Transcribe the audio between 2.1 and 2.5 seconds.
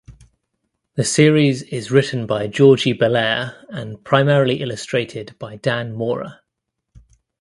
by